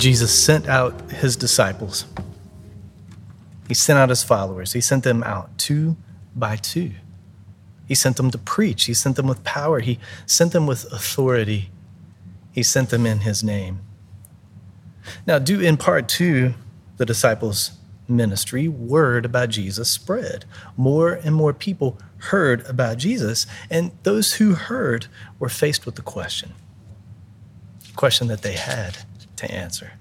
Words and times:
Jesus 0.00 0.32
sent 0.32 0.66
out 0.66 1.10
his 1.10 1.36
disciples. 1.36 2.06
He 3.68 3.74
sent 3.74 3.98
out 3.98 4.08
his 4.08 4.24
followers. 4.24 4.72
He 4.72 4.80
sent 4.80 5.04
them 5.04 5.22
out 5.22 5.58
two 5.58 5.96
by 6.34 6.56
two. 6.56 6.92
He 7.86 7.94
sent 7.94 8.16
them 8.16 8.30
to 8.30 8.38
preach. 8.38 8.84
He 8.84 8.94
sent 8.94 9.16
them 9.16 9.26
with 9.26 9.44
power. 9.44 9.80
He 9.80 9.98
sent 10.24 10.52
them 10.52 10.66
with 10.66 10.90
authority. 10.90 11.70
He 12.50 12.62
sent 12.62 12.88
them 12.88 13.04
in 13.04 13.20
his 13.20 13.44
name. 13.44 13.80
Now, 15.26 15.38
due 15.38 15.60
in 15.60 15.76
part 15.76 16.08
to 16.10 16.54
the 16.96 17.04
disciples' 17.04 17.72
ministry, 18.08 18.68
word 18.68 19.26
about 19.26 19.50
Jesus 19.50 19.90
spread. 19.90 20.46
More 20.76 21.12
and 21.12 21.34
more 21.34 21.52
people 21.52 21.98
heard 22.18 22.64
about 22.66 22.96
Jesus, 22.96 23.46
and 23.68 23.92
those 24.02 24.34
who 24.34 24.54
heard 24.54 25.08
were 25.38 25.48
faced 25.48 25.84
with 25.84 25.96
the 25.96 26.02
question 26.02 26.52
question 27.96 28.28
that 28.28 28.40
they 28.40 28.54
had 28.54 28.96
to 29.40 29.50
answer. 29.50 29.92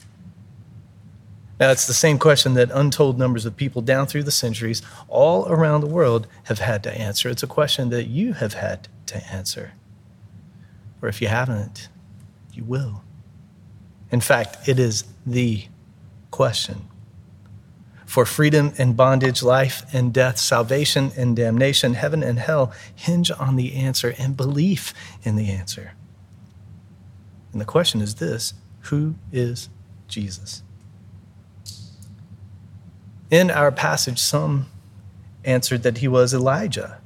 Now, 1.59 1.71
it's 1.71 1.87
the 1.87 1.93
same 1.93 2.19
question 2.19 2.53
that 2.53 2.71
untold 2.71 3.19
numbers 3.19 3.45
of 3.45 3.57
people 3.57 3.81
down 3.81 4.07
through 4.07 4.23
the 4.23 4.31
centuries, 4.31 4.81
all 5.09 5.45
around 5.47 5.81
the 5.81 5.87
world, 5.87 6.25
have 6.43 6.59
had 6.59 6.83
to 6.83 6.91
answer. 6.91 7.27
It's 7.27 7.43
a 7.43 7.47
question 7.47 7.89
that 7.89 8.05
you 8.05 8.33
have 8.33 8.53
had 8.53 8.87
to 9.07 9.17
answer. 9.31 9.73
Or 11.01 11.09
if 11.09 11.21
you 11.21 11.27
haven't, 11.27 11.89
you 12.53 12.63
will. 12.63 13.03
In 14.09 14.21
fact, 14.21 14.69
it 14.69 14.79
is 14.79 15.03
the 15.25 15.65
question. 16.31 16.87
For 18.05 18.25
freedom 18.25 18.73
and 18.77 18.95
bondage, 18.95 19.43
life 19.43 19.83
and 19.93 20.13
death, 20.13 20.39
salvation 20.39 21.11
and 21.15 21.35
damnation, 21.35 21.93
heaven 21.93 22.23
and 22.23 22.39
hell 22.39 22.73
hinge 22.95 23.31
on 23.31 23.55
the 23.55 23.75
answer 23.75 24.15
and 24.17 24.35
belief 24.35 24.93
in 25.23 25.35
the 25.35 25.51
answer. 25.51 25.91
And 27.51 27.59
the 27.59 27.65
question 27.65 28.01
is 28.01 28.15
this 28.15 28.53
who 28.89 29.15
is 29.31 29.69
Jesus? 30.07 30.63
In 33.31 33.51
our 33.51 33.71
passage, 33.71 34.19
some 34.19 34.67
answered 35.43 35.83
that 35.83 35.99
he 35.99 36.07
was 36.07 36.33
Elijah. 36.33 36.99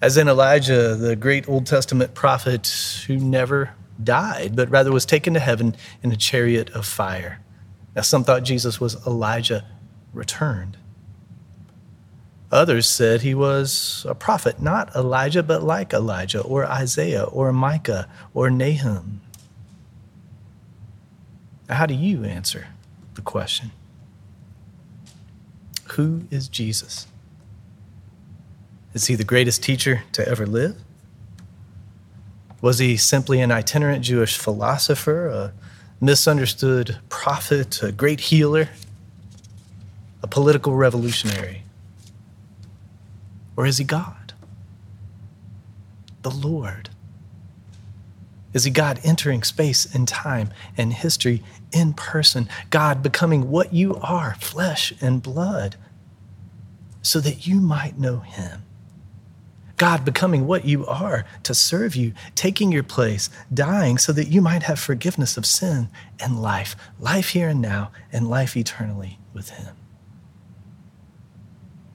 As 0.00 0.16
in 0.16 0.28
Elijah, 0.28 0.94
the 0.94 1.16
great 1.16 1.48
Old 1.48 1.66
Testament 1.66 2.14
prophet 2.14 3.04
who 3.06 3.16
never 3.16 3.74
died, 4.02 4.54
but 4.54 4.70
rather 4.70 4.92
was 4.92 5.06
taken 5.06 5.34
to 5.34 5.40
heaven 5.40 5.74
in 6.02 6.12
a 6.12 6.16
chariot 6.16 6.70
of 6.70 6.86
fire. 6.86 7.40
Now, 7.94 8.02
some 8.02 8.24
thought 8.24 8.44
Jesus 8.44 8.78
was 8.80 9.04
Elijah 9.06 9.64
returned. 10.12 10.76
Others 12.52 12.88
said 12.88 13.22
he 13.22 13.34
was 13.34 14.06
a 14.08 14.14
prophet, 14.14 14.62
not 14.62 14.94
Elijah, 14.94 15.42
but 15.42 15.62
like 15.62 15.92
Elijah, 15.92 16.40
or 16.40 16.64
Isaiah, 16.64 17.24
or 17.24 17.52
Micah, 17.52 18.08
or 18.34 18.50
Nahum. 18.50 19.20
How 21.68 21.86
do 21.86 21.94
you 21.94 22.24
answer 22.24 22.68
the 23.14 23.22
question? 23.22 23.72
Who 25.90 26.22
is 26.30 26.48
Jesus? 26.48 27.06
Is 28.94 29.06
he 29.06 29.14
the 29.14 29.24
greatest 29.24 29.62
teacher 29.62 30.04
to 30.12 30.26
ever 30.26 30.46
live? 30.46 30.76
Was 32.60 32.78
he 32.78 32.96
simply 32.96 33.40
an 33.40 33.50
itinerant 33.50 34.04
Jewish 34.04 34.38
philosopher, 34.38 35.28
a 35.28 35.52
misunderstood 36.00 36.98
prophet, 37.08 37.82
a 37.82 37.92
great 37.92 38.20
healer, 38.20 38.68
a 40.22 40.26
political 40.26 40.74
revolutionary? 40.74 41.62
Or 43.56 43.66
is 43.66 43.78
he 43.78 43.84
God? 43.84 44.34
The 46.22 46.30
Lord? 46.30 46.90
Is 48.56 48.64
he 48.64 48.70
God 48.70 49.00
entering 49.04 49.42
space 49.42 49.84
and 49.94 50.08
time 50.08 50.48
and 50.78 50.90
history 50.90 51.42
in 51.72 51.92
person? 51.92 52.48
God 52.70 53.02
becoming 53.02 53.50
what 53.50 53.74
you 53.74 53.96
are, 53.96 54.34
flesh 54.36 54.94
and 55.02 55.22
blood, 55.22 55.76
so 57.02 57.20
that 57.20 57.46
you 57.46 57.60
might 57.60 57.98
know 57.98 58.20
him? 58.20 58.62
God 59.76 60.06
becoming 60.06 60.46
what 60.46 60.64
you 60.64 60.86
are 60.86 61.26
to 61.42 61.54
serve 61.54 61.94
you, 61.94 62.14
taking 62.34 62.72
your 62.72 62.82
place, 62.82 63.28
dying 63.52 63.98
so 63.98 64.10
that 64.14 64.28
you 64.28 64.40
might 64.40 64.62
have 64.62 64.80
forgiveness 64.80 65.36
of 65.36 65.44
sin 65.44 65.90
and 66.18 66.40
life, 66.40 66.76
life 66.98 67.28
here 67.28 67.50
and 67.50 67.60
now, 67.60 67.90
and 68.10 68.30
life 68.30 68.56
eternally 68.56 69.18
with 69.34 69.50
him. 69.50 69.76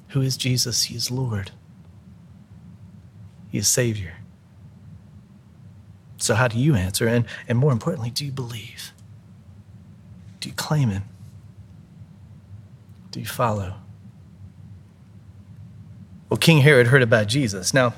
Who 0.10 0.22
is 0.22 0.38
Jesus? 0.38 0.84
He 0.84 0.96
is 0.96 1.10
Lord. 1.10 1.50
He 3.50 3.58
is 3.58 3.68
Savior. 3.68 4.21
So, 6.22 6.36
how 6.36 6.48
do 6.48 6.58
you 6.58 6.76
answer? 6.76 7.08
And, 7.08 7.26
and 7.48 7.58
more 7.58 7.72
importantly, 7.72 8.10
do 8.10 8.26
you 8.26 8.32
believe? 8.32 8.92
Do 10.40 10.50
you 10.50 10.56
claim 10.56 10.90
Him? 10.90 11.04
Do 13.12 13.20
you 13.20 13.26
follow? 13.26 13.76
Well, 16.30 16.38
King 16.38 16.60
Herod 16.60 16.88
heard 16.88 17.02
about 17.02 17.28
Jesus. 17.28 17.74
Now, 17.74 17.94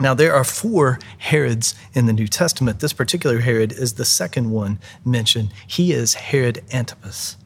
now, 0.00 0.14
there 0.14 0.34
are 0.34 0.42
four 0.42 0.98
Herods 1.18 1.76
in 1.92 2.06
the 2.06 2.12
New 2.12 2.26
Testament. 2.26 2.80
This 2.80 2.92
particular 2.92 3.38
Herod 3.38 3.70
is 3.70 3.92
the 3.94 4.04
second 4.04 4.50
one 4.50 4.80
mentioned. 5.04 5.52
He 5.64 5.92
is 5.92 6.14
Herod 6.14 6.64
Antipas. 6.72 7.36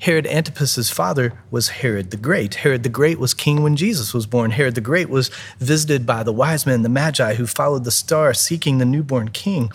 Herod 0.00 0.28
Antipas's 0.28 0.90
father 0.90 1.32
was 1.50 1.68
Herod 1.68 2.12
the 2.12 2.16
Great. 2.16 2.56
Herod 2.56 2.84
the 2.84 2.88
Great 2.88 3.18
was 3.18 3.34
king 3.34 3.62
when 3.62 3.74
Jesus 3.74 4.14
was 4.14 4.26
born. 4.26 4.52
Herod 4.52 4.76
the 4.76 4.80
Great 4.80 5.10
was 5.10 5.28
visited 5.58 6.06
by 6.06 6.22
the 6.22 6.32
wise 6.32 6.64
men, 6.66 6.82
the 6.82 6.88
Magi, 6.88 7.34
who 7.34 7.46
followed 7.46 7.82
the 7.82 7.90
star 7.90 8.32
seeking 8.32 8.78
the 8.78 8.84
newborn 8.84 9.30
king. 9.30 9.72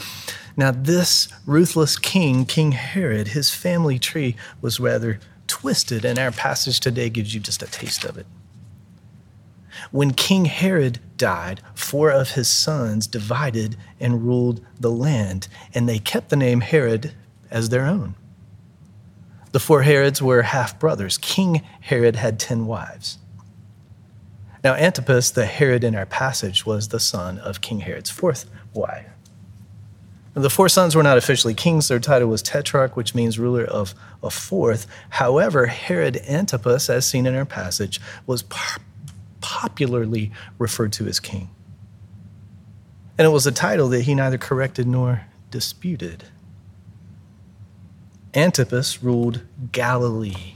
Now, 0.56 0.72
this 0.72 1.28
ruthless 1.45 1.97
king, 1.97 2.45
King 2.45 2.72
Herod, 2.72 3.29
his 3.29 3.50
family 3.50 4.00
tree 4.00 4.35
was 4.62 4.79
rather 4.79 5.19
twisted, 5.47 6.06
and 6.06 6.17
our 6.17 6.31
passage 6.31 6.79
today 6.79 7.09
gives 7.09 7.33
you 7.33 7.41
just 7.41 7.62
a 7.62 7.67
taste 7.67 8.06
of 8.06 8.17
it. 8.17 8.28
When 9.91 10.13
King 10.13 10.45
Herod 10.45 11.00
died, 11.17 11.59
four 11.73 12.12
of 12.12 12.31
his 12.31 12.47
sons 12.47 13.07
divided 13.07 13.75
and 14.00 14.23
ruled 14.23 14.66
the 14.79 14.91
land, 14.91 15.50
and 15.73 15.89
they 15.89 16.00
kept 16.00 16.29
the 16.29 16.35
name 16.35 16.62
Herod 16.62 17.13
as 17.51 17.69
their 17.69 17.85
own. 17.85 18.16
The 19.53 19.59
four 19.59 19.83
Herods 19.83 20.19
were 20.19 20.41
half 20.41 20.79
brothers. 20.79 21.19
King 21.19 21.61
Herod 21.79 22.15
had 22.15 22.39
10 22.39 22.65
wives. 22.65 23.19
Now, 24.63 24.73
Antipas, 24.73 25.29
the 25.29 25.45
Herod 25.45 25.83
in 25.83 25.93
our 25.93 26.07
passage, 26.07 26.65
was 26.65 26.87
the 26.87 26.99
son 26.99 27.37
of 27.37 27.61
King 27.61 27.81
Herod's 27.81 28.09
fourth 28.09 28.49
wife. 28.73 29.05
The 30.33 30.49
four 30.49 30.69
sons 30.69 30.95
were 30.95 31.03
not 31.03 31.19
officially 31.19 31.53
kings. 31.53 31.87
Their 31.87 31.99
title 31.99 32.29
was 32.29 32.41
tetrarch, 32.41 32.95
which 32.95 33.13
means 33.13 33.37
ruler 33.37 33.63
of 33.63 33.93
a 34.23 34.31
fourth. 34.31 34.87
However, 35.09 35.67
Herod 35.67 36.17
Antipas, 36.27 36.89
as 36.89 37.05
seen 37.05 37.27
in 37.27 37.35
our 37.35 37.45
passage, 37.45 38.01
was 38.25 38.44
popularly 39.39 40.31
referred 40.57 40.94
to 40.94 41.06
as 41.06 41.19
king. 41.19 41.51
And 43.19 43.27
it 43.27 43.29
was 43.29 43.45
a 43.45 43.51
title 43.51 43.88
that 43.89 44.01
he 44.01 44.15
neither 44.15 44.39
corrected 44.39 44.88
nor 44.88 45.25
disputed. 45.51 46.23
Antipas 48.35 49.03
ruled 49.03 49.41
Galilee. 49.71 50.56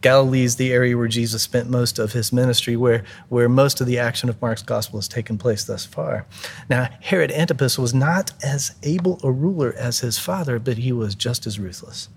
Galilee 0.00 0.42
is 0.42 0.56
the 0.56 0.72
area 0.72 0.96
where 0.96 1.08
Jesus 1.08 1.42
spent 1.42 1.70
most 1.70 1.98
of 1.98 2.12
his 2.12 2.30
ministry, 2.30 2.76
where, 2.76 3.04
where 3.30 3.48
most 3.48 3.80
of 3.80 3.86
the 3.86 3.98
action 3.98 4.28
of 4.28 4.40
Mark's 4.40 4.62
gospel 4.62 4.98
has 4.98 5.08
taken 5.08 5.38
place 5.38 5.64
thus 5.64 5.86
far. 5.86 6.26
Now, 6.68 6.90
Herod 7.00 7.32
Antipas 7.32 7.78
was 7.78 7.94
not 7.94 8.32
as 8.42 8.74
able 8.82 9.18
a 9.22 9.32
ruler 9.32 9.74
as 9.78 10.00
his 10.00 10.18
father, 10.18 10.58
but 10.58 10.76
he 10.76 10.92
was 10.92 11.14
just 11.14 11.46
as 11.46 11.58
ruthless. 11.58 12.10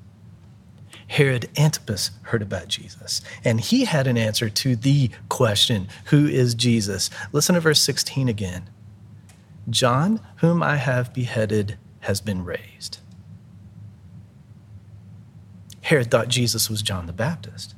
Herod 1.07 1.49
Antipas 1.57 2.11
heard 2.23 2.41
about 2.41 2.67
Jesus, 2.67 3.21
and 3.45 3.61
he 3.61 3.85
had 3.85 4.07
an 4.07 4.17
answer 4.17 4.49
to 4.49 4.75
the 4.75 5.09
question 5.29 5.87
Who 6.05 6.27
is 6.27 6.55
Jesus? 6.55 7.09
Listen 7.31 7.55
to 7.55 7.61
verse 7.61 7.81
16 7.81 8.27
again. 8.27 8.69
John, 9.69 10.19
whom 10.37 10.61
I 10.61 10.75
have 10.75 11.13
beheaded, 11.13 11.77
has 12.01 12.19
been 12.19 12.43
raised. 12.43 12.99
Herod 15.87 16.11
thought 16.11 16.27
Jesus 16.27 16.69
was 16.69 16.81
John 16.81 17.05
the 17.05 17.13
Baptist. 17.13 17.73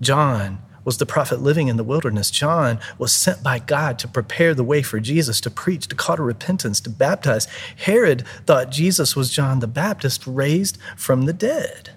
John 0.00 0.62
was 0.82 0.96
the 0.96 1.04
prophet 1.04 1.42
living 1.42 1.68
in 1.68 1.76
the 1.76 1.84
wilderness. 1.84 2.30
John 2.30 2.80
was 2.96 3.12
sent 3.12 3.42
by 3.42 3.58
God 3.58 3.98
to 3.98 4.08
prepare 4.08 4.54
the 4.54 4.64
way 4.64 4.80
for 4.80 4.98
Jesus, 5.00 5.38
to 5.42 5.50
preach, 5.50 5.86
to 5.88 5.94
call 5.94 6.16
to 6.16 6.22
repentance, 6.22 6.80
to 6.80 6.88
baptize. 6.88 7.46
Herod 7.76 8.24
thought 8.46 8.70
Jesus 8.70 9.14
was 9.14 9.28
John 9.30 9.60
the 9.60 9.66
Baptist 9.66 10.26
raised 10.26 10.78
from 10.96 11.26
the 11.26 11.34
dead. 11.34 11.90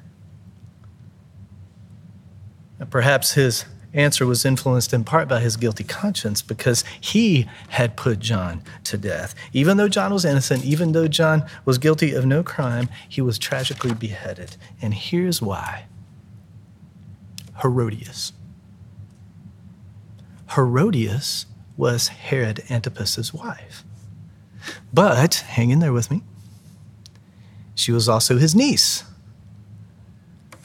And 2.80 2.92
perhaps 2.92 3.36
his 3.36 3.64
answer 3.94 4.26
was 4.26 4.46
influenced 4.46 4.94
in 4.94 5.04
part 5.04 5.28
by 5.28 5.40
his 5.40 5.58
guilty 5.58 5.84
conscience 5.84 6.42
because 6.42 6.84
he 7.00 7.48
had 7.70 7.96
put 7.96 8.20
John 8.20 8.62
to 8.86 8.98
death. 8.98 9.34
Even 9.54 9.78
though 9.78 9.88
John 9.88 10.14
was 10.14 10.26
innocent, 10.26 10.66
even 10.66 10.92
though 10.92 11.08
John 11.08 11.46
was 11.66 11.78
guilty 11.78 12.14
of 12.14 12.26
no 12.26 12.44
crime, 12.44 12.90
he 13.08 13.22
was 13.22 13.40
tragically 13.40 13.94
beheaded. 13.94 14.58
And 14.82 14.94
here's 14.94 15.42
why 15.42 15.86
Herodias. 17.62 18.34
Herodias 20.56 21.46
was 21.76 22.08
Herod 22.10 22.64
Antipas's 22.70 23.34
wife. 23.34 23.84
But, 24.94 25.36
hang 25.36 25.70
in 25.70 25.80
there 25.80 25.94
with 25.94 26.12
me, 26.12 26.24
she 27.76 27.92
was 27.92 28.10
also 28.10 28.38
his 28.38 28.56
niece. 28.56 29.04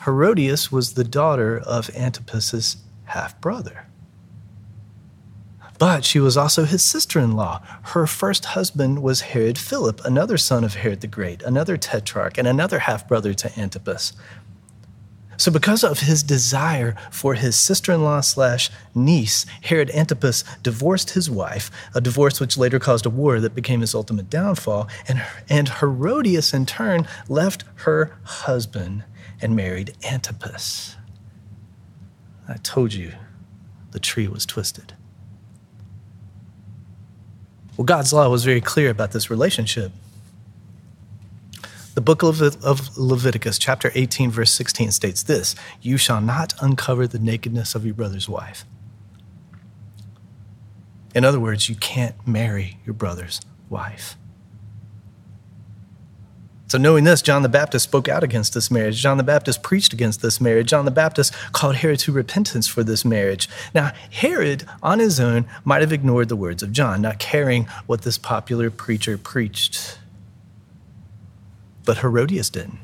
Herodias 0.04 0.72
was 0.72 0.94
the 0.94 1.04
daughter 1.04 1.58
of 1.58 1.94
Antipas's 1.94 2.76
half 3.12 3.40
brother. 3.40 3.86
But 5.78 6.04
she 6.04 6.20
was 6.20 6.36
also 6.36 6.64
his 6.64 6.82
sister 6.82 7.18
in 7.18 7.32
law. 7.32 7.60
Her 7.82 8.06
first 8.06 8.44
husband 8.44 9.02
was 9.02 9.32
Herod 9.32 9.58
Philip, 9.58 10.00
another 10.04 10.38
son 10.38 10.62
of 10.62 10.74
Herod 10.74 11.00
the 11.00 11.08
Great, 11.08 11.42
another 11.42 11.76
tetrarch, 11.76 12.38
and 12.38 12.46
another 12.46 12.80
half 12.80 13.08
brother 13.08 13.34
to 13.34 13.58
Antipas. 13.58 14.12
So, 15.36 15.50
because 15.50 15.82
of 15.82 16.00
his 16.00 16.22
desire 16.22 16.94
for 17.10 17.34
his 17.34 17.56
sister 17.56 17.90
in 17.90 18.04
law 18.04 18.20
slash 18.20 18.70
niece, 18.94 19.44
Herod 19.62 19.90
Antipas 19.90 20.44
divorced 20.62 21.10
his 21.10 21.28
wife, 21.28 21.68
a 21.96 22.00
divorce 22.00 22.38
which 22.38 22.56
later 22.56 22.78
caused 22.78 23.06
a 23.06 23.10
war 23.10 23.40
that 23.40 23.54
became 23.54 23.80
his 23.80 23.94
ultimate 23.94 24.30
downfall. 24.30 24.88
And, 25.08 25.20
and 25.48 25.68
Herodias, 25.68 26.54
in 26.54 26.64
turn, 26.64 27.08
left 27.28 27.64
her 27.86 28.16
husband 28.22 29.02
and 29.40 29.56
married 29.56 29.96
Antipas. 30.04 30.96
I 32.48 32.54
told 32.62 32.92
you 32.92 33.12
the 33.92 34.00
tree 34.00 34.28
was 34.28 34.44
twisted. 34.44 34.94
Well, 37.76 37.84
God's 37.84 38.12
law 38.12 38.28
was 38.28 38.44
very 38.44 38.60
clear 38.60 38.90
about 38.90 39.12
this 39.12 39.30
relationship. 39.30 39.92
The 41.94 42.00
book 42.00 42.22
of, 42.22 42.40
Leviticus, 42.96 43.58
chapter 43.58 43.92
18, 43.94 44.30
verse 44.30 44.50
16, 44.52 44.92
states 44.92 45.22
this 45.22 45.54
You 45.80 45.96
shall 45.96 46.20
not 46.20 46.54
uncover 46.60 47.06
the 47.06 47.18
nakedness 47.18 47.74
of 47.74 47.84
your 47.84 47.94
brother's 47.94 48.28
wife. 48.28 48.64
In 51.14 51.24
other 51.24 51.38
words, 51.38 51.68
you 51.68 51.74
can't 51.76 52.26
marry 52.26 52.78
your 52.86 52.94
brother's 52.94 53.40
wife. 53.68 54.16
So, 56.72 56.78
knowing 56.78 57.04
this, 57.04 57.20
John 57.20 57.42
the 57.42 57.50
Baptist 57.50 57.84
spoke 57.84 58.08
out 58.08 58.24
against 58.24 58.54
this 58.54 58.70
marriage. 58.70 58.96
John 58.96 59.19
the 59.19 59.22
Baptist 59.22 59.62
preached 59.62 59.92
against 59.92 60.22
this 60.22 60.40
marriage. 60.40 60.69
John 60.69 60.86
the 60.86 60.90
Baptist 60.90 61.34
called 61.52 61.74
Herod 61.74 61.98
to 61.98 62.12
repentance 62.12 62.66
for 62.66 62.82
this 62.82 63.04
marriage. 63.04 63.46
Now, 63.74 63.92
Herod, 64.10 64.64
on 64.82 64.98
his 64.98 65.20
own, 65.20 65.44
might 65.66 65.82
have 65.82 65.92
ignored 65.92 66.30
the 66.30 66.34
words 66.34 66.62
of 66.62 66.72
John, 66.72 67.02
not 67.02 67.19
caring 67.19 67.64
what 67.84 68.00
this 68.00 68.16
popular 68.16 68.70
preacher 68.70 69.19
preached. 69.19 69.98
But 71.84 71.98
Herodias 71.98 72.48
didn't. 72.48 72.78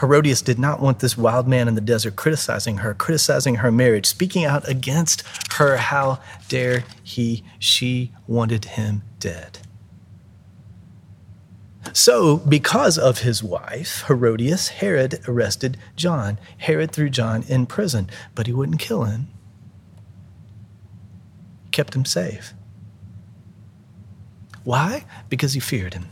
Herodias 0.00 0.40
did 0.40 0.58
not 0.58 0.80
want 0.80 1.00
this 1.00 1.18
wild 1.18 1.46
man 1.46 1.68
in 1.68 1.74
the 1.74 1.82
desert 1.82 2.16
criticizing 2.16 2.78
her, 2.78 2.94
criticizing 2.94 3.56
her 3.56 3.70
marriage, 3.70 4.06
speaking 4.06 4.46
out 4.46 4.66
against 4.66 5.22
her. 5.56 5.76
How 5.76 6.20
dare 6.48 6.84
he? 7.02 7.44
She 7.58 8.12
wanted 8.26 8.64
him 8.64 9.02
dead. 9.20 9.58
So, 11.92 12.38
because 12.38 12.98
of 12.98 13.20
his 13.20 13.42
wife, 13.42 14.04
Herodias, 14.06 14.68
Herod 14.68 15.20
arrested 15.26 15.76
John. 15.96 16.38
Herod 16.58 16.92
threw 16.92 17.10
John 17.10 17.44
in 17.48 17.66
prison, 17.66 18.08
but 18.34 18.46
he 18.46 18.52
wouldn't 18.52 18.80
kill 18.80 19.04
him. 19.04 19.28
Kept 21.70 21.94
him 21.94 22.04
safe. 22.04 22.54
Why? 24.64 25.04
Because 25.28 25.54
he 25.54 25.60
feared 25.60 25.94
him. 25.94 26.08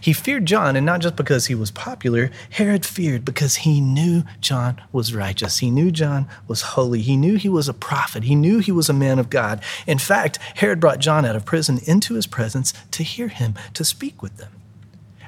He 0.00 0.12
feared 0.12 0.46
John, 0.46 0.76
and 0.76 0.86
not 0.86 1.00
just 1.00 1.16
because 1.16 1.46
he 1.46 1.54
was 1.54 1.70
popular. 1.70 2.30
Herod 2.50 2.84
feared 2.84 3.24
because 3.24 3.56
he 3.56 3.80
knew 3.80 4.24
John 4.40 4.80
was 4.92 5.14
righteous. 5.14 5.58
He 5.58 5.70
knew 5.70 5.90
John 5.90 6.26
was 6.46 6.62
holy. 6.62 7.00
He 7.02 7.16
knew 7.16 7.36
he 7.36 7.48
was 7.48 7.68
a 7.68 7.74
prophet. 7.74 8.24
He 8.24 8.34
knew 8.34 8.58
he 8.58 8.72
was 8.72 8.88
a 8.88 8.94
man 8.94 9.18
of 9.18 9.30
God. 9.30 9.62
In 9.86 9.98
fact, 9.98 10.38
Herod 10.56 10.80
brought 10.80 10.98
John 10.98 11.24
out 11.24 11.36
of 11.36 11.44
prison 11.44 11.80
into 11.84 12.14
his 12.14 12.26
presence 12.26 12.72
to 12.92 13.02
hear 13.02 13.28
him, 13.28 13.54
to 13.74 13.84
speak 13.84 14.22
with 14.22 14.36
them. 14.36 14.52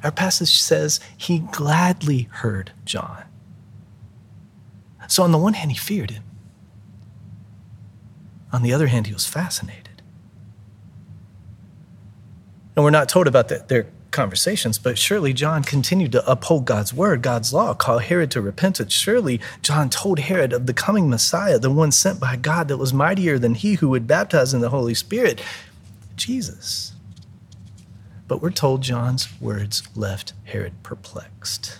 Our 0.03 0.11
passage 0.13 0.61
says 0.61 1.01
he 1.17 1.41
gladly 1.41 2.29
heard 2.31 2.73
John. 2.85 3.25
So, 5.09 5.23
on 5.23 5.33
the 5.33 5.39
one 5.39 5.55
hand, 5.55 5.73
he 5.73 5.77
feared 5.77 6.13
him. 6.13 6.23
On 8.53 8.63
the 8.63 8.73
other 8.73 8.87
hand, 8.87 9.07
he 9.07 9.13
was 9.13 9.27
fascinated. 9.27 10.03
And 12.77 12.85
we're 12.85 12.91
not 12.91 13.09
told 13.09 13.27
about 13.27 13.49
that, 13.49 13.69
their 13.69 13.87
conversations, 14.11 14.79
but 14.79 14.99
surely 14.99 15.33
John 15.33 15.63
continued 15.63 16.13
to 16.13 16.31
uphold 16.31 16.65
God's 16.65 16.93
word, 16.93 17.23
God's 17.23 17.53
law, 17.53 17.75
call 17.75 17.99
Herod 17.99 18.31
to 18.33 18.41
repentance. 18.41 18.93
Surely 18.93 19.41
John 19.63 19.91
told 19.91 20.19
Herod 20.21 20.53
of 20.53 20.67
the 20.67 20.75
coming 20.75 21.09
Messiah, 21.09 21.59
the 21.59 21.71
one 21.71 21.93
sent 21.93 22.21
by 22.21 22.37
God 22.37 22.69
that 22.69 22.79
was 22.79 22.93
mightier 22.93 23.39
than 23.39 23.55
he 23.55 23.75
who 23.75 23.89
would 23.89 24.07
baptize 24.07 24.55
in 24.55 24.61
the 24.61 24.71
Holy 24.71 24.95
Spirit, 24.95 25.43
Jesus. 26.17 26.93
But 28.29 28.41
we're 28.41 28.51
told 28.51 28.83
John's 28.83 29.29
words 29.41 29.83
left 29.97 30.35
Herod 30.45 30.83
perplexed. 30.83 31.79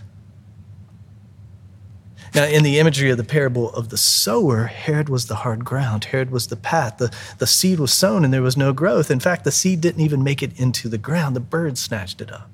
Now, 2.35 2.45
in 2.45 2.63
the 2.63 2.79
imagery 2.79 3.11
of 3.11 3.17
the 3.17 3.25
parable 3.25 3.73
of 3.73 3.89
the 3.89 3.97
sower, 3.97 4.65
Herod 4.67 5.09
was 5.09 5.27
the 5.27 5.37
hard 5.37 5.65
ground. 5.65 6.05
Herod 6.07 6.31
was 6.31 6.47
the 6.47 6.57
path. 6.57 6.99
The, 6.99 7.13
the 7.39 7.47
seed 7.47 7.81
was 7.81 7.93
sown 7.93 8.25
and 8.25 8.33
there 8.33 8.43
was 8.43 8.57
no 8.57 8.73
growth. 8.73 9.11
In 9.11 9.21
fact, 9.21 9.45
the 9.45 9.51
seed 9.51 9.81
didn't 9.81 10.03
even 10.03 10.23
make 10.23 10.43
it 10.43 10.59
into 10.59 10.89
the 10.89 10.99
ground, 10.99 11.35
the 11.35 11.41
birds 11.41 11.81
snatched 11.81 12.21
it 12.21 12.33
up. 12.33 12.49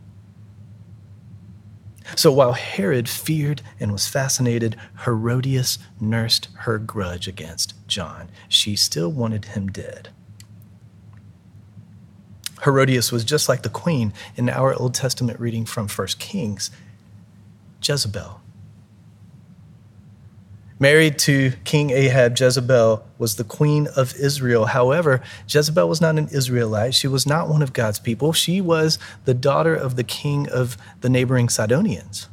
So 2.15 2.31
while 2.31 2.53
Herod 2.53 3.09
feared 3.09 3.63
and 3.81 3.91
was 3.91 4.07
fascinated, 4.07 4.77
Herodias 5.05 5.79
nursed 6.01 6.49
her 6.61 6.79
grudge 6.79 7.27
against 7.27 7.75
John. 7.89 8.29
She 8.49 8.77
still 8.77 9.11
wanted 9.11 9.47
him 9.47 9.67
dead. 9.67 10.11
Herodias 12.63 13.13
was 13.13 13.25
just 13.25 13.49
like 13.49 13.63
the 13.63 13.69
queen 13.69 14.13
in 14.37 14.49
our 14.49 14.73
Old 14.75 14.95
Testament 14.95 15.41
reading 15.41 15.67
from 15.67 15.89
1 15.89 16.07
Kings, 16.19 16.71
Jezebel. 17.83 18.41
Married 20.79 21.19
to 21.21 21.53
King 21.65 21.91
Ahab, 21.91 22.39
Jezebel 22.39 23.03
was 23.17 23.37
the 23.37 23.45
queen 23.45 23.89
of 23.97 24.15
Israel. 24.17 24.67
However, 24.67 25.23
Jezebel 25.49 25.89
was 25.89 26.03
not 26.03 26.19
an 26.19 26.29
Israelite. 26.29 26.95
She 26.95 27.09
was 27.09 27.27
not 27.27 27.49
one 27.49 27.63
of 27.63 27.73
God's 27.73 27.99
people. 27.99 28.35
She 28.35 28.61
was 28.61 28.99
the 29.25 29.33
daughter 29.33 29.75
of 29.75 29.97
the 29.97 30.05
king 30.05 30.49
of 30.51 30.77
the 31.01 31.09
neighboring 31.09 31.49
Sidonians. 31.49 32.29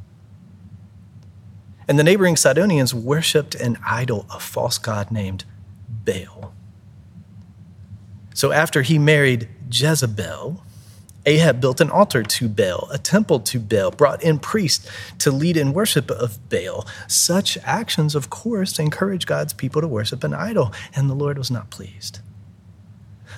And 1.88 1.98
the 1.98 2.04
neighboring 2.04 2.36
Sidonians 2.36 2.94
worshiped 2.94 3.56
an 3.56 3.78
idol, 3.86 4.26
a 4.30 4.40
false 4.40 4.78
god 4.78 5.10
named 5.10 5.46
Baal. 5.90 6.54
So 8.34 8.52
after 8.52 8.82
he 8.82 9.00
married 9.00 9.48
Jezebel, 9.72 10.64
Ahab 11.26 11.62
built 11.62 11.80
an 11.80 11.90
altar 11.90 12.22
to 12.22 12.50
Baal, 12.50 12.90
a 12.92 12.98
temple 12.98 13.40
to 13.42 13.60
Baal, 13.60 13.92
brought 13.92 14.22
in 14.22 14.40
priests 14.40 14.90
to 15.20 15.32
lead 15.32 15.56
in 15.56 15.74
worship 15.74 16.12
of 16.12 16.50
Baal. 16.50 16.86
Such 17.08 17.58
actions, 17.64 18.14
of 18.14 18.30
course, 18.30 18.78
encourage 18.78 19.26
God's 19.26 19.54
people 19.54 19.82
to 19.82 19.88
worship 19.88 20.24
an 20.24 20.34
idol, 20.34 20.74
and 20.96 21.10
the 21.10 21.14
Lord 21.14 21.38
was 21.38 21.50
not 21.50 21.70
pleased. 21.70 22.20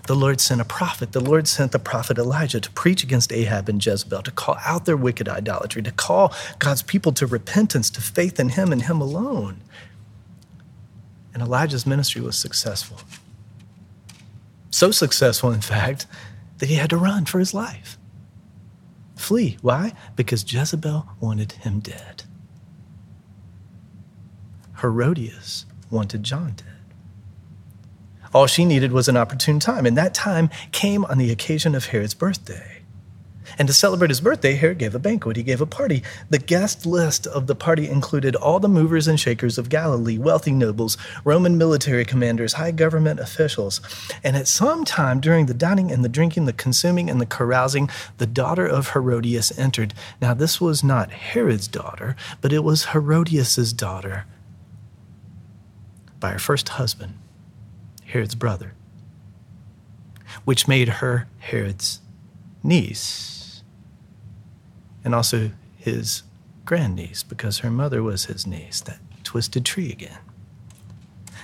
The 0.07 0.15
Lord 0.15 0.39
sent 0.39 0.61
a 0.61 0.65
prophet. 0.65 1.13
The 1.13 1.19
Lord 1.19 1.47
sent 1.47 1.71
the 1.71 1.79
prophet 1.79 2.17
Elijah 2.17 2.59
to 2.59 2.71
preach 2.71 3.03
against 3.03 3.31
Ahab 3.31 3.69
and 3.69 3.83
Jezebel, 3.83 4.23
to 4.23 4.31
call 4.31 4.57
out 4.65 4.85
their 4.85 4.97
wicked 4.97 5.27
idolatry, 5.27 5.81
to 5.83 5.91
call 5.91 6.33
God's 6.59 6.83
people 6.83 7.11
to 7.13 7.25
repentance, 7.25 7.89
to 7.91 8.01
faith 8.01 8.39
in 8.39 8.49
Him 8.49 8.71
and 8.71 8.83
Him 8.83 9.01
alone. 9.01 9.61
And 11.33 11.41
Elijah's 11.41 11.85
ministry 11.85 12.21
was 12.21 12.37
successful. 12.37 12.99
So 14.69 14.91
successful, 14.91 15.51
in 15.51 15.61
fact, 15.61 16.05
that 16.65 16.71
he 16.71 16.79
had 16.79 16.89
to 16.89 16.97
run 16.97 17.25
for 17.25 17.37
his 17.37 17.53
life. 17.53 17.99
Flee. 19.15 19.55
Why? 19.61 19.93
Because 20.15 20.51
Jezebel 20.51 21.07
wanted 21.19 21.51
him 21.51 21.79
dead. 21.79 22.23
Herodias 24.81 25.67
wanted 25.91 26.23
John 26.23 26.55
dead. 26.57 26.65
All 28.33 28.47
she 28.47 28.65
needed 28.65 28.91
was 28.91 29.07
an 29.07 29.15
opportune 29.15 29.59
time, 29.59 29.85
and 29.85 29.95
that 29.95 30.15
time 30.15 30.49
came 30.71 31.05
on 31.05 31.19
the 31.19 31.29
occasion 31.29 31.75
of 31.75 31.85
Herod's 31.85 32.15
birthday. 32.15 32.74
And 33.57 33.67
to 33.67 33.73
celebrate 33.73 34.09
his 34.09 34.21
birthday, 34.21 34.55
Herod 34.55 34.79
gave 34.79 34.95
a 34.95 34.99
banquet. 34.99 35.37
He 35.37 35.43
gave 35.43 35.61
a 35.61 35.65
party. 35.65 36.03
The 36.29 36.39
guest 36.39 36.85
list 36.85 37.27
of 37.27 37.47
the 37.47 37.55
party 37.55 37.87
included 37.87 38.35
all 38.35 38.59
the 38.59 38.67
movers 38.67 39.07
and 39.07 39.19
shakers 39.19 39.57
of 39.57 39.69
Galilee, 39.69 40.17
wealthy 40.17 40.51
nobles, 40.51 40.97
Roman 41.23 41.57
military 41.57 42.05
commanders, 42.05 42.53
high 42.53 42.71
government 42.71 43.19
officials. 43.19 43.81
And 44.23 44.35
at 44.35 44.47
some 44.47 44.83
time 44.83 45.19
during 45.19 45.45
the 45.45 45.53
dining 45.53 45.91
and 45.91 46.03
the 46.03 46.09
drinking, 46.09 46.45
the 46.45 46.53
consuming 46.53 47.09
and 47.09 47.21
the 47.21 47.25
carousing, 47.25 47.89
the 48.17 48.27
daughter 48.27 48.65
of 48.65 48.89
Herodias 48.89 49.57
entered. 49.57 49.93
Now, 50.21 50.33
this 50.33 50.59
was 50.59 50.83
not 50.83 51.11
Herod's 51.11 51.67
daughter, 51.67 52.15
but 52.41 52.51
it 52.51 52.63
was 52.63 52.85
Herodias's 52.85 53.73
daughter 53.73 54.25
by 56.19 56.31
her 56.31 56.39
first 56.39 56.69
husband, 56.69 57.13
Herod's 58.05 58.35
brother, 58.35 58.73
which 60.45 60.67
made 60.67 60.89
her 60.89 61.27
Herod's 61.39 62.01
niece 62.63 63.34
and 65.05 65.15
also 65.15 65.51
his 65.77 66.23
grandniece 66.65 67.23
because 67.23 67.59
her 67.59 67.71
mother 67.71 68.03
was 68.03 68.25
his 68.25 68.45
niece, 68.45 68.81
that 68.81 68.99
twisted 69.23 69.63
tree 69.63 69.91
again. 69.91 70.17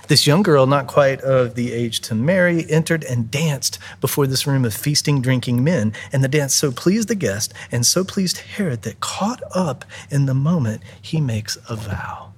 This 0.08 0.26
young 0.26 0.42
girl, 0.42 0.66
not 0.66 0.88
quite 0.88 1.20
of 1.20 1.54
the 1.54 1.72
age 1.72 2.00
to 2.00 2.14
marry, 2.14 2.68
entered 2.68 3.04
and 3.04 3.30
danced 3.30 3.78
before 4.00 4.26
this 4.26 4.46
room 4.46 4.64
of 4.64 4.74
feasting, 4.74 5.22
drinking 5.22 5.62
men. 5.62 5.94
And 6.12 6.22
the 6.22 6.28
dance 6.28 6.54
so 6.54 6.72
pleased 6.72 7.08
the 7.08 7.14
guest 7.14 7.54
and 7.70 7.86
so 7.86 8.02
pleased 8.02 8.38
Herod 8.38 8.82
that 8.82 9.00
caught 9.00 9.42
up 9.54 9.84
in 10.10 10.26
the 10.26 10.34
moment, 10.34 10.82
he 11.00 11.20
makes 11.20 11.56
a 11.68 11.76
vow. 11.76 12.32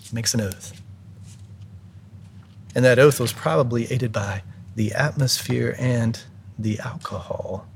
He 0.00 0.14
makes 0.14 0.32
an 0.32 0.40
oath. 0.40 0.80
And 2.74 2.84
that 2.84 2.98
oath 2.98 3.20
was 3.20 3.32
probably 3.32 3.92
aided 3.92 4.12
by 4.12 4.42
the 4.74 4.94
atmosphere 4.94 5.76
and 5.78 6.20
the 6.58 6.80
alcohol. 6.80 7.66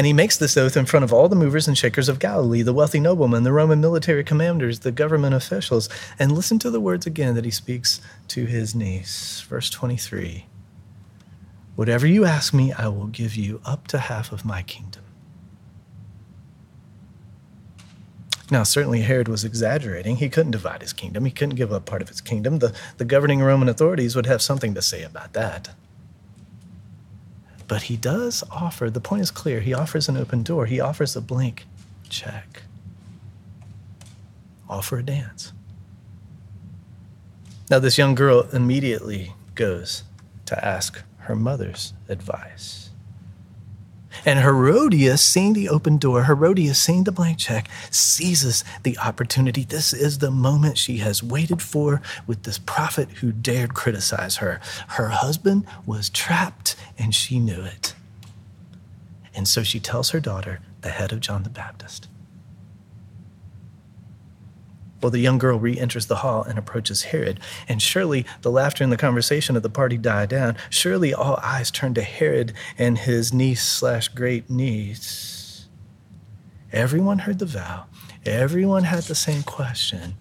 And 0.00 0.06
he 0.06 0.14
makes 0.14 0.38
this 0.38 0.56
oath 0.56 0.78
in 0.78 0.86
front 0.86 1.04
of 1.04 1.12
all 1.12 1.28
the 1.28 1.36
movers 1.36 1.68
and 1.68 1.76
shakers 1.76 2.08
of 2.08 2.18
Galilee, 2.18 2.62
the 2.62 2.72
wealthy 2.72 3.00
noblemen, 3.00 3.42
the 3.42 3.52
Roman 3.52 3.82
military 3.82 4.24
commanders, 4.24 4.78
the 4.78 4.92
government 4.92 5.34
officials. 5.34 5.90
And 6.18 6.32
listen 6.32 6.58
to 6.60 6.70
the 6.70 6.80
words 6.80 7.04
again 7.04 7.34
that 7.34 7.44
he 7.44 7.50
speaks 7.50 8.00
to 8.28 8.46
his 8.46 8.74
niece. 8.74 9.42
Verse 9.42 9.68
23 9.68 10.46
Whatever 11.76 12.06
you 12.06 12.24
ask 12.24 12.54
me, 12.54 12.72
I 12.72 12.88
will 12.88 13.08
give 13.08 13.36
you 13.36 13.60
up 13.66 13.88
to 13.88 13.98
half 13.98 14.32
of 14.32 14.42
my 14.42 14.62
kingdom. 14.62 15.04
Now, 18.50 18.62
certainly 18.62 19.02
Herod 19.02 19.28
was 19.28 19.44
exaggerating. 19.44 20.16
He 20.16 20.30
couldn't 20.30 20.52
divide 20.52 20.80
his 20.80 20.94
kingdom, 20.94 21.26
he 21.26 21.30
couldn't 21.30 21.56
give 21.56 21.74
up 21.74 21.84
part 21.84 22.00
of 22.00 22.08
his 22.08 22.22
kingdom. 22.22 22.60
The, 22.60 22.74
the 22.96 23.04
governing 23.04 23.42
Roman 23.42 23.68
authorities 23.68 24.16
would 24.16 24.24
have 24.24 24.40
something 24.40 24.72
to 24.72 24.80
say 24.80 25.02
about 25.02 25.34
that. 25.34 25.74
But 27.70 27.82
he 27.82 27.96
does 27.96 28.42
offer, 28.50 28.90
the 28.90 29.00
point 29.00 29.22
is 29.22 29.30
clear, 29.30 29.60
he 29.60 29.72
offers 29.72 30.08
an 30.08 30.16
open 30.16 30.42
door, 30.42 30.66
he 30.66 30.80
offers 30.80 31.14
a 31.14 31.20
blank 31.20 31.66
check. 32.08 32.64
Offer 34.68 34.98
a 34.98 35.02
dance. 35.04 35.52
Now, 37.70 37.78
this 37.78 37.96
young 37.96 38.16
girl 38.16 38.48
immediately 38.52 39.34
goes 39.54 40.02
to 40.46 40.64
ask 40.64 41.00
her 41.18 41.36
mother's 41.36 41.94
advice. 42.08 42.90
And 44.24 44.40
Herodias, 44.40 45.22
seeing 45.22 45.52
the 45.52 45.68
open 45.68 45.96
door, 45.96 46.24
Herodias, 46.24 46.78
seeing 46.78 47.04
the 47.04 47.12
blank 47.12 47.38
check, 47.38 47.68
seizes 47.90 48.64
the 48.82 48.98
opportunity. 48.98 49.64
This 49.64 49.92
is 49.92 50.18
the 50.18 50.30
moment 50.30 50.76
she 50.76 50.98
has 50.98 51.22
waited 51.22 51.62
for 51.62 52.02
with 52.26 52.42
this 52.42 52.58
prophet 52.58 53.08
who 53.20 53.32
dared 53.32 53.74
criticize 53.74 54.36
her. 54.36 54.60
Her 54.88 55.08
husband 55.08 55.66
was 55.86 56.10
trapped, 56.10 56.69
and 57.00 57.14
she 57.14 57.38
knew 57.38 57.62
it. 57.62 57.94
And 59.34 59.48
so 59.48 59.62
she 59.62 59.80
tells 59.80 60.10
her 60.10 60.20
daughter, 60.20 60.60
the 60.82 60.90
head 60.90 61.12
of 61.12 61.20
John 61.20 61.42
the 61.42 61.50
Baptist, 61.50 62.08
well, 65.00 65.10
the 65.10 65.18
young 65.18 65.38
girl 65.38 65.58
re 65.58 65.78
enters 65.78 66.06
the 66.06 66.16
hall 66.16 66.42
and 66.42 66.58
approaches 66.58 67.04
Herod. 67.04 67.40
And 67.68 67.80
surely 67.80 68.26
the 68.42 68.50
laughter 68.50 68.84
and 68.84 68.92
the 68.92 68.98
conversation 68.98 69.56
of 69.56 69.62
the 69.62 69.70
party 69.70 69.96
die 69.96 70.26
down. 70.26 70.56
Surely 70.68 71.14
all 71.14 71.36
eyes 71.42 71.70
turn 71.70 71.94
to 71.94 72.02
Herod 72.02 72.52
and 72.76 72.98
his 72.98 73.32
niece 73.32 73.66
slash 73.66 74.08
great 74.08 74.50
niece. 74.50 75.68
Everyone 76.72 77.20
heard 77.20 77.38
the 77.38 77.46
vow. 77.46 77.86
Everyone 78.26 78.84
had 78.84 79.04
the 79.04 79.14
same 79.14 79.42
question 79.42 80.16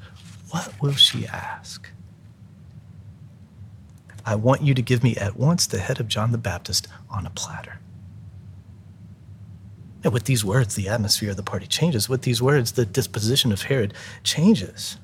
What 0.51 0.73
will 0.81 0.93
she 0.93 1.27
ask? 1.27 1.89
I 4.29 4.35
want 4.35 4.61
you 4.61 4.75
to 4.75 4.81
give 4.83 5.03
me 5.03 5.15
at 5.15 5.37
once 5.37 5.65
the 5.65 5.79
head 5.79 5.99
of 5.99 6.07
John 6.07 6.31
the 6.31 6.37
Baptist 6.37 6.87
on 7.09 7.25
a 7.25 7.31
platter. 7.31 7.79
And 10.03 10.13
with 10.13 10.25
these 10.25 10.45
words, 10.45 10.75
the 10.75 10.87
atmosphere 10.87 11.31
of 11.31 11.35
the 11.35 11.41
party 11.41 11.65
changes. 11.65 12.07
With 12.07 12.21
these 12.21 12.39
words, 12.39 12.73
the 12.73 12.85
disposition 12.85 13.51
of 13.51 13.63
Herod 13.63 13.91
changes. 14.23 14.97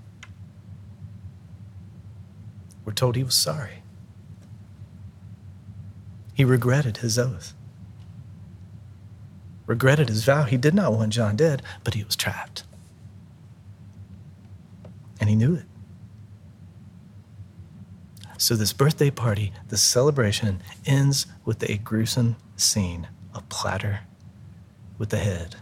We're 2.85 2.93
told 2.93 3.15
he 3.15 3.23
was 3.23 3.33
sorry. 3.33 3.81
He 6.35 6.45
regretted 6.45 6.97
his 6.97 7.17
oath, 7.17 7.55
regretted 9.65 10.07
his 10.07 10.23
vow. 10.23 10.43
He 10.43 10.57
did 10.57 10.75
not 10.75 10.93
want 10.93 11.13
John 11.13 11.35
dead, 11.35 11.63
but 11.83 11.95
he 11.95 12.03
was 12.03 12.15
trapped. 12.15 12.63
And 15.19 15.31
he 15.31 15.35
knew 15.35 15.55
it. 15.55 15.65
So, 18.37 18.55
this 18.55 18.73
birthday 18.73 19.09
party, 19.09 19.53
this 19.69 19.81
celebration, 19.81 20.61
ends 20.85 21.25
with 21.45 21.63
a 21.69 21.77
gruesome 21.77 22.35
scene 22.57 23.07
a 23.33 23.41
platter 23.41 24.01
with 24.97 25.09
the 25.09 25.17
head. 25.17 25.57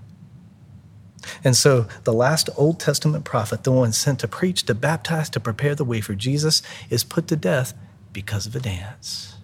And 1.43 1.55
so 1.55 1.87
the 2.03 2.13
last 2.13 2.49
Old 2.57 2.79
Testament 2.79 3.25
prophet, 3.25 3.63
the 3.63 3.71
one 3.71 3.93
sent 3.93 4.19
to 4.19 4.27
preach, 4.27 4.63
to 4.63 4.75
baptize, 4.75 5.29
to 5.31 5.39
prepare 5.39 5.75
the 5.75 5.85
way 5.85 6.01
for 6.01 6.15
Jesus, 6.15 6.61
is 6.89 7.03
put 7.03 7.27
to 7.29 7.35
death 7.35 7.73
because 8.11 8.45
of 8.45 8.55
a 8.55 8.59
dance. 8.59 9.35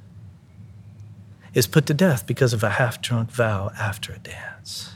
Is 1.53 1.67
put 1.67 1.86
to 1.88 1.93
death 1.93 2.27
because 2.27 2.53
of 2.53 2.63
a 2.63 2.71
half 2.71 3.01
drunk 3.01 3.31
vow 3.31 3.71
after 3.79 4.13
a 4.13 4.19
dance. 4.19 4.95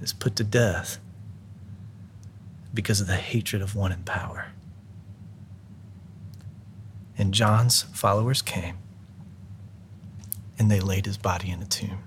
Is 0.00 0.12
put 0.12 0.36
to 0.36 0.44
death 0.44 0.98
because 2.72 3.00
of 3.00 3.06
the 3.06 3.16
hatred 3.16 3.60
of 3.60 3.74
one 3.74 3.92
in 3.92 4.02
power. 4.04 4.46
And 7.20 7.34
John's 7.34 7.82
followers 7.82 8.40
came 8.40 8.78
and 10.58 10.70
they 10.70 10.80
laid 10.80 11.04
his 11.04 11.18
body 11.18 11.50
in 11.50 11.60
a 11.60 11.66
tomb. 11.66 11.98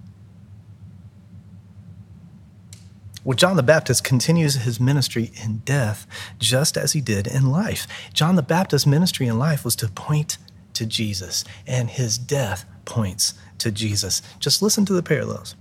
Well, 3.24 3.38
John 3.38 3.55
the 3.55 3.62
Baptist 3.62 4.03
continues 4.03 4.55
his 4.55 4.79
ministry 4.79 5.32
in 5.43 5.60
death 5.60 6.08
just 6.39 6.75
as 6.77 6.93
he 6.93 7.00
did 7.00 7.27
in 7.27 7.51
life. 7.51 7.86
John 8.12 8.36
the 8.36 8.41
Baptist's 8.41 8.88
ministry 8.88 9.27
in 9.27 9.38
life 9.38 9.63
was 9.63 9.75
to 9.77 9.88
point 9.88 10.39
to 10.74 10.84
Jesus, 10.88 11.46
and 11.67 11.91
his 11.91 12.17
death 12.17 12.65
points 12.86 13.36
to 13.60 13.72
Jesus. 13.72 14.24
Just 14.39 14.63
listen 14.63 14.84
to 14.86 14.93
the 14.93 15.03
parallels. 15.03 15.55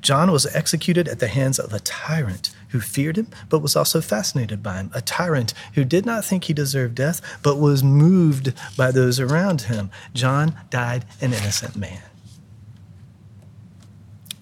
John 0.00 0.30
was 0.30 0.46
executed 0.54 1.08
at 1.08 1.18
the 1.18 1.28
hands 1.28 1.58
of 1.58 1.72
a 1.72 1.80
tyrant 1.80 2.50
who 2.68 2.80
feared 2.80 3.16
him, 3.16 3.28
but 3.48 3.60
was 3.60 3.76
also 3.76 4.00
fascinated 4.00 4.62
by 4.62 4.76
him. 4.76 4.90
A 4.94 5.00
tyrant 5.00 5.54
who 5.74 5.84
did 5.84 6.06
not 6.06 6.24
think 6.24 6.44
he 6.44 6.52
deserved 6.52 6.94
death, 6.94 7.20
but 7.42 7.58
was 7.58 7.82
moved 7.82 8.52
by 8.76 8.90
those 8.90 9.18
around 9.18 9.62
him. 9.62 9.90
John 10.14 10.54
died 10.70 11.04
an 11.20 11.32
innocent 11.32 11.76
man. 11.76 12.02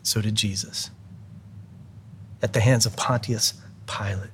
So 0.02 0.20
did 0.20 0.34
Jesus 0.34 0.90
at 2.42 2.52
the 2.52 2.60
hands 2.60 2.86
of 2.86 2.96
Pontius 2.96 3.54
Pilate, 3.86 4.30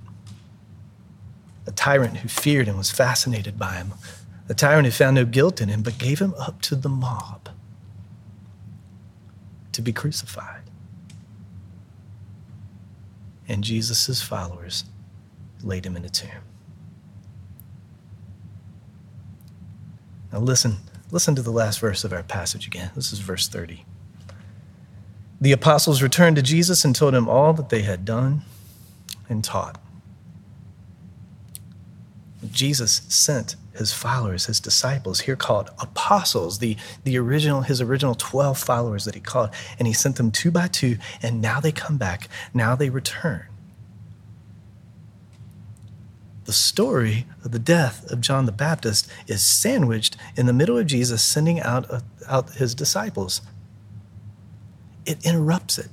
a 1.67 1.73
tyrant 1.73 2.19
who 2.19 2.29
feared 2.29 2.69
and 2.69 2.77
was 2.77 2.91
fascinated 2.91 3.59
by 3.59 3.75
him, 3.75 3.95
a 4.49 4.55
tyrant 4.55 4.87
who 4.87 4.93
found 4.93 5.15
no 5.15 5.25
guilt 5.25 5.61
in 5.61 5.69
him 5.69 5.83
but 5.83 5.99
gave 5.99 6.19
him 6.19 6.35
up 6.39 6.61
to 6.63 6.77
the 6.77 6.89
mob 6.89 7.49
to 9.73 9.83
be 9.83 9.93
crucified. 9.93 10.54
And 13.49 13.63
Jesus' 13.63 14.23
followers 14.23 14.85
laid 15.63 15.87
him 15.87 15.97
in 15.97 16.05
a 16.05 16.09
tomb. 16.09 16.43
Now 20.33 20.41
listen, 20.41 20.79
listen 21.11 21.35
to 21.37 21.43
the 21.43 21.53
last 21.53 21.79
verse 21.79 22.05
of 22.05 22.13
our 22.13 22.23
passage 22.23 22.67
again. 22.67 22.91
This 22.97 23.13
is 23.13 23.21
verse 23.21 23.47
30. 23.47 23.85
The 25.41 25.53
apostles 25.53 26.03
returned 26.03 26.37
to 26.37 26.43
Jesus 26.43 26.85
and 26.85 26.95
told 26.95 27.15
him 27.15 27.29
all 27.29 27.53
that 27.53 27.69
they 27.69 27.83
had 27.83 28.05
done 28.05 28.43
and 29.29 29.45
taught. 29.45 29.81
Jesus 32.55 33.03
sent 33.09 33.57
his 33.77 33.93
followers, 33.93 34.47
his 34.47 34.61
disciples, 34.61 35.21
here 35.21 35.37
called 35.37 35.71
apostles, 35.81 36.61
the, 36.61 36.77
the 37.03 37.19
original, 37.19 37.63
his 37.63 37.81
original 37.81 38.15
12 38.15 38.57
followers 38.57 39.05
that 39.05 39.15
he 39.15 39.21
called, 39.21 39.51
and 39.79 39.89
he 39.89 39.95
sent 39.95 40.17
them 40.17 40.31
two 40.31 40.51
by 40.51 40.69
two, 40.69 40.97
and 41.23 41.43
now 41.43 41.61
they 41.61 41.73
come 41.73 41.97
back, 41.97 42.29
now 42.55 42.77
they 42.77 42.89
return. 42.89 43.47
The 46.45 46.53
story 46.53 47.27
of 47.45 47.53
the 47.53 47.59
death 47.59 48.11
of 48.13 48.21
John 48.21 48.47
the 48.47 48.53
Baptist 48.53 49.11
is 49.27 49.43
sandwiched 49.43 50.17
in 50.37 50.47
the 50.47 50.53
middle 50.53 50.79
of 50.79 50.87
Jesus 50.87 51.23
sending 51.23 51.59
out, 51.61 51.91
uh, 51.91 52.01
out 52.29 52.51
his 52.51 52.75
disciples 52.75 53.41
it 55.07 55.25
interrupts 55.25 55.79
it. 55.79 55.89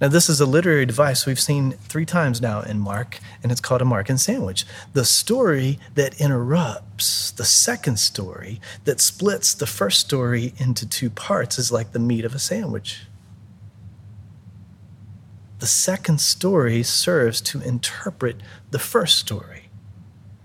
Now, 0.00 0.08
this 0.08 0.28
is 0.28 0.40
a 0.40 0.46
literary 0.46 0.84
device 0.84 1.24
we've 1.24 1.40
seen 1.40 1.72
three 1.72 2.04
times 2.04 2.42
now 2.42 2.60
in 2.60 2.78
Mark, 2.78 3.18
and 3.42 3.50
it's 3.50 3.62
called 3.62 3.80
a 3.80 3.86
Markan 3.86 4.18
sandwich. 4.18 4.66
The 4.92 5.06
story 5.06 5.78
that 5.94 6.20
interrupts 6.20 7.30
the 7.30 7.46
second 7.46 7.98
story, 7.98 8.60
that 8.84 9.00
splits 9.00 9.54
the 9.54 9.66
first 9.66 10.00
story 10.00 10.52
into 10.58 10.86
two 10.86 11.08
parts, 11.08 11.58
is 11.58 11.72
like 11.72 11.92
the 11.92 11.98
meat 11.98 12.26
of 12.26 12.34
a 12.34 12.38
sandwich. 12.38 13.06
The 15.60 15.66
second 15.66 16.20
story 16.20 16.82
serves 16.82 17.40
to 17.42 17.62
interpret 17.62 18.42
the 18.70 18.78
first 18.78 19.18
story, 19.18 19.70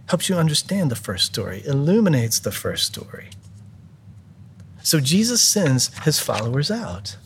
helps 0.07 0.29
you 0.29 0.35
understand 0.35 0.89
the 0.89 0.95
first 0.95 1.25
story, 1.25 1.61
illuminates 1.65 2.39
the 2.39 2.53
first 2.53 2.85
story. 2.85 3.29
So 4.81 5.01
Jesus 5.01 5.41
sends 5.41 5.95
his 6.05 6.19
followers 6.19 6.71
out. 6.71 7.17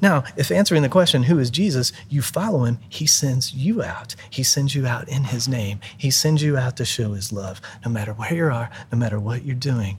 Now, 0.00 0.24
if 0.36 0.50
answering 0.50 0.82
the 0.82 0.88
question, 0.88 1.24
who 1.24 1.38
is 1.38 1.50
Jesus, 1.50 1.92
you 2.08 2.22
follow 2.22 2.64
him, 2.64 2.78
he 2.88 3.06
sends 3.06 3.52
you 3.52 3.82
out. 3.82 4.14
He 4.30 4.42
sends 4.42 4.74
you 4.74 4.86
out 4.86 5.08
in 5.08 5.24
his 5.24 5.48
name. 5.48 5.80
He 5.96 6.10
sends 6.10 6.42
you 6.42 6.56
out 6.56 6.76
to 6.76 6.84
show 6.84 7.12
his 7.12 7.32
love. 7.32 7.60
No 7.84 7.90
matter 7.90 8.12
where 8.12 8.34
you 8.34 8.44
are, 8.46 8.70
no 8.92 8.98
matter 8.98 9.18
what 9.18 9.44
you're 9.44 9.56
doing, 9.56 9.98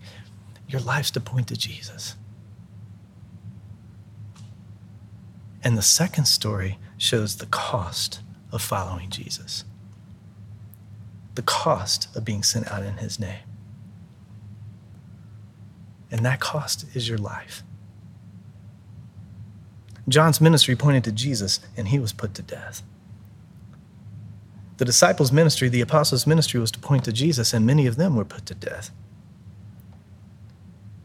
your 0.68 0.82
life's 0.82 1.12
to 1.12 1.20
point 1.20 1.48
to 1.50 1.58
Jesus. 1.58 2.16
And 5.64 5.78
the 5.78 5.82
second 5.82 6.26
story 6.26 6.78
shows 6.98 7.38
the 7.38 7.46
cost 7.48 8.22
of 8.52 8.62
following 8.62 9.10
Jesus, 9.10 9.66
the 11.36 11.42
cost 11.42 12.08
of 12.16 12.24
being 12.24 12.44
sent 12.44 12.72
out 12.72 12.84
in 12.84 12.98
his 12.98 13.20
name. 13.20 13.44
And 16.12 16.26
that 16.26 16.40
cost 16.40 16.86
is 16.96 17.10
your 17.10 17.18
life. 17.18 17.64
John's 20.10 20.42
ministry 20.42 20.76
pointed 20.76 21.04
to 21.06 21.12
Jesus, 21.12 21.60
and 21.78 21.90
he 21.90 22.00
was 22.00 22.14
put 22.14 22.34
to 22.36 22.42
death. 22.42 22.84
The 24.78 24.86
disciples' 24.86 25.32
ministry, 25.32 25.68
the 25.68 25.82
apostles' 25.82 26.26
ministry, 26.26 26.60
was 26.60 26.72
to 26.72 26.80
point 26.80 27.04
to 27.06 27.12
Jesus, 27.12 27.54
and 27.54 27.66
many 27.66 27.86
of 27.86 27.98
them 27.98 28.16
were 28.16 28.26
put 28.26 28.46
to 28.48 28.56
death. 28.56 28.92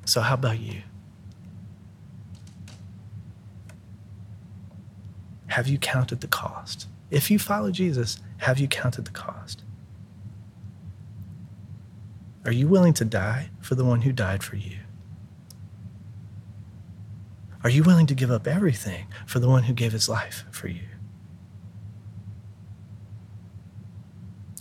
So, 0.04 0.20
how 0.20 0.34
about 0.34 0.61
you? 0.61 0.82
Have 5.49 5.68
you 5.68 5.78
counted 5.78 6.20
the 6.20 6.28
cost? 6.28 6.88
If 7.11 7.30
you 7.30 7.38
follow 7.38 7.70
Jesus, 7.70 8.18
have 8.38 8.58
you 8.58 8.68
counted 8.68 9.04
the 9.04 9.12
cost? 9.12 9.62
Are 12.44 12.52
you 12.52 12.68
willing 12.68 12.92
to 12.94 13.04
die 13.04 13.50
for 13.61 13.75
the 13.75 13.84
one 13.84 14.02
who 14.02 14.12
died 14.12 14.42
for 14.42 14.56
you? 14.56 14.78
Are 17.64 17.71
you 17.71 17.83
willing 17.83 18.06
to 18.06 18.14
give 18.14 18.30
up 18.30 18.47
everything 18.47 19.06
for 19.26 19.38
the 19.38 19.49
one 19.49 19.62
who 19.62 19.73
gave 19.73 19.92
his 19.92 20.06
life 20.06 20.44
for 20.50 20.68
you? 20.68 20.83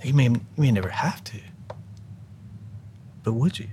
You 0.01 0.13
may, 0.13 0.29
you 0.29 0.41
may 0.57 0.71
never 0.71 0.89
have 0.89 1.21
to, 1.25 1.39
but 3.23 3.33
would 3.33 3.59
you? 3.59 3.67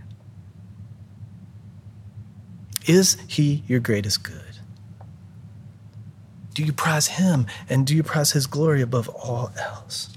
Is 2.86 3.16
he 3.28 3.62
your 3.68 3.78
greatest 3.78 4.24
good? 4.24 4.42
Do 6.54 6.64
you 6.64 6.72
prize 6.72 7.06
him 7.06 7.46
and 7.68 7.86
do 7.86 7.94
you 7.94 8.02
prize 8.02 8.32
his 8.32 8.48
glory 8.48 8.82
above 8.82 9.08
all 9.08 9.52
else? 9.56 10.16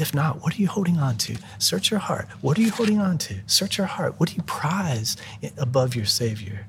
If 0.00 0.14
not, 0.14 0.42
what 0.42 0.58
are 0.58 0.62
you 0.62 0.66
holding 0.66 0.96
on 0.96 1.18
to? 1.18 1.36
Search 1.58 1.90
your 1.90 2.00
heart. 2.00 2.26
What 2.40 2.56
are 2.56 2.62
you 2.62 2.70
holding 2.70 3.00
on 3.00 3.18
to? 3.18 3.40
Search 3.46 3.76
your 3.76 3.86
heart. 3.86 4.18
What 4.18 4.30
do 4.30 4.34
you 4.34 4.42
prize 4.42 5.14
above 5.58 5.94
your 5.94 6.06
Savior? 6.06 6.66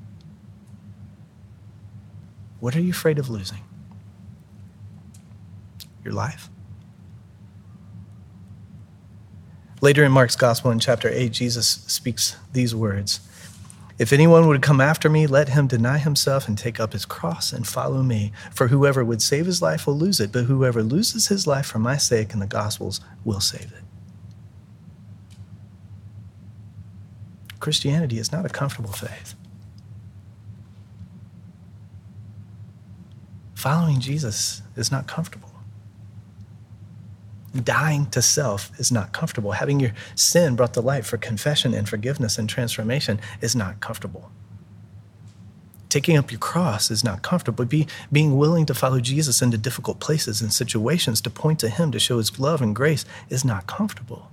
What 2.59 2.75
are 2.75 2.81
you 2.81 2.91
afraid 2.91 3.17
of 3.19 3.29
losing? 3.29 3.61
Your 6.03 6.13
life? 6.13 6.49
Later 9.79 10.03
in 10.03 10.12
Mark's 10.12 10.36
Gospel, 10.36 10.69
in 10.71 10.79
chapter 10.79 11.08
8, 11.08 11.32
Jesus 11.32 11.67
speaks 11.88 12.36
these 12.51 12.75
words 12.75 13.21
if 14.01 14.11
anyone 14.11 14.47
would 14.47 14.63
come 14.63 14.81
after 14.81 15.11
me, 15.11 15.27
let 15.27 15.49
him 15.49 15.67
deny 15.67 15.99
himself 15.99 16.47
and 16.47 16.57
take 16.57 16.79
up 16.79 16.93
his 16.93 17.05
cross 17.05 17.53
and 17.53 17.67
follow 17.67 18.01
me. 18.01 18.31
For 18.51 18.69
whoever 18.69 19.05
would 19.05 19.21
save 19.21 19.45
his 19.45 19.61
life 19.61 19.85
will 19.85 19.95
lose 19.95 20.19
it, 20.19 20.31
but 20.31 20.45
whoever 20.45 20.81
loses 20.81 21.27
his 21.27 21.45
life 21.45 21.67
for 21.67 21.77
my 21.77 21.97
sake 21.97 22.33
and 22.33 22.41
the 22.41 22.47
gospel's 22.47 22.99
will 23.23 23.39
save 23.39 23.71
it. 23.71 23.83
Christianity 27.59 28.17
is 28.17 28.31
not 28.31 28.43
a 28.43 28.49
comfortable 28.49 28.91
faith. 28.91 29.35
Following 33.53 33.99
Jesus 33.99 34.63
is 34.75 34.91
not 34.91 35.05
comfortable. 35.05 35.50
Dying 37.53 38.05
to 38.11 38.21
self 38.21 38.71
is 38.79 38.91
not 38.91 39.11
comfortable. 39.11 39.51
Having 39.51 39.81
your 39.81 39.91
sin 40.15 40.55
brought 40.55 40.73
to 40.75 40.81
light 40.81 41.05
for 41.05 41.17
confession 41.17 41.73
and 41.73 41.87
forgiveness 41.87 42.37
and 42.37 42.47
transformation 42.47 43.19
is 43.41 43.55
not 43.55 43.81
comfortable. 43.81 44.31
Taking 45.89 46.15
up 46.15 46.31
your 46.31 46.39
cross 46.39 46.89
is 46.89 47.03
not 47.03 47.23
comfortable. 47.23 47.65
Be, 47.65 47.87
being 48.09 48.37
willing 48.37 48.65
to 48.67 48.73
follow 48.73 49.01
Jesus 49.01 49.41
into 49.41 49.57
difficult 49.57 49.99
places 49.99 50.41
and 50.41 50.53
situations 50.53 51.19
to 51.21 51.29
point 51.29 51.59
to 51.59 51.67
Him 51.67 51.91
to 51.91 51.99
show 51.99 52.19
His 52.19 52.39
love 52.39 52.61
and 52.61 52.73
grace 52.73 53.03
is 53.29 53.43
not 53.43 53.67
comfortable. 53.67 54.31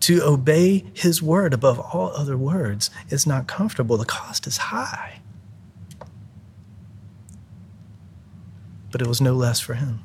To 0.00 0.22
obey 0.22 0.84
His 0.94 1.20
word 1.20 1.52
above 1.52 1.80
all 1.80 2.12
other 2.14 2.36
words 2.36 2.88
is 3.08 3.26
not 3.26 3.48
comfortable. 3.48 3.96
The 3.96 4.04
cost 4.04 4.46
is 4.46 4.58
high. 4.58 5.18
But 8.92 9.02
it 9.02 9.08
was 9.08 9.20
no 9.20 9.34
less 9.34 9.58
for 9.58 9.74
Him 9.74 10.04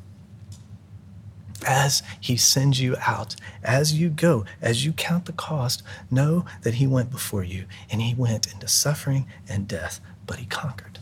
as 1.65 2.03
he 2.19 2.37
sends 2.37 2.79
you 2.79 2.95
out, 3.05 3.35
as 3.63 3.93
you 3.93 4.09
go, 4.09 4.45
as 4.61 4.85
you 4.85 4.93
count 4.93 5.25
the 5.25 5.33
cost, 5.33 5.83
know 6.09 6.45
that 6.61 6.75
he 6.75 6.87
went 6.87 7.11
before 7.11 7.43
you 7.43 7.65
and 7.91 8.01
he 8.01 8.13
went 8.13 8.51
into 8.51 8.67
suffering 8.67 9.25
and 9.47 9.67
death, 9.67 9.99
but 10.25 10.37
he 10.37 10.45
conquered. 10.45 10.99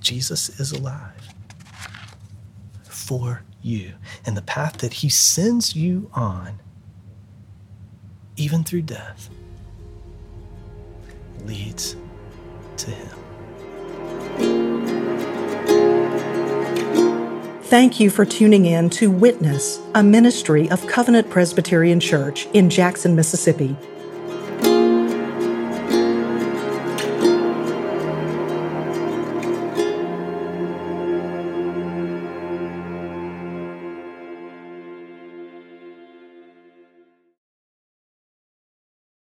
Jesus 0.00 0.60
is 0.60 0.72
alive 0.72 1.34
for 2.84 3.42
you. 3.62 3.92
And 4.24 4.36
the 4.36 4.42
path 4.42 4.78
that 4.78 4.94
he 4.94 5.08
sends 5.08 5.76
you 5.76 6.10
on, 6.14 6.60
even 8.36 8.64
through 8.64 8.82
death, 8.82 9.28
leads 11.44 11.96
to 12.78 12.90
him. 12.90 13.27
Thank 17.68 18.00
you 18.00 18.08
for 18.08 18.24
tuning 18.24 18.64
in 18.64 18.88
to 18.88 19.10
Witness, 19.10 19.78
a 19.94 20.02
ministry 20.02 20.70
of 20.70 20.86
Covenant 20.86 21.28
Presbyterian 21.28 22.00
Church 22.00 22.46
in 22.54 22.70
Jackson, 22.70 23.14
Mississippi. 23.14 23.76